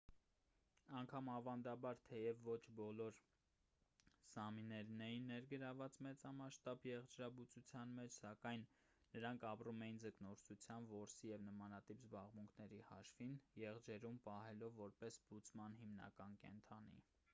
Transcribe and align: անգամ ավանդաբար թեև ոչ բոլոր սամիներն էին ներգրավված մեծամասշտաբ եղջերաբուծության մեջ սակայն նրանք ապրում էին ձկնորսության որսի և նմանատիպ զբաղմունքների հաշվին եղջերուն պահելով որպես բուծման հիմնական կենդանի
անգամ 0.99 1.27
ավանդաբար 1.31 1.97
թեև 2.11 2.39
ոչ 2.45 2.55
բոլոր 2.77 3.17
սամիներն 4.29 5.03
էին 5.07 5.27
ներգրավված 5.31 5.99
մեծամասշտաբ 6.05 6.87
եղջերաբուծության 6.91 7.93
մեջ 7.99 8.15
սակայն 8.17 8.63
նրանք 9.17 9.45
ապրում 9.51 9.83
էին 9.89 10.01
ձկնորսության 10.05 10.87
որսի 10.95 11.31
և 11.33 11.43
նմանատիպ 11.51 12.01
զբաղմունքների 12.07 12.79
հաշվին 12.89 13.35
եղջերուն 13.65 14.17
պահելով 14.29 14.81
որպես 14.81 15.19
բուծման 15.33 15.77
հիմնական 15.83 16.39
կենդանի 16.47 17.03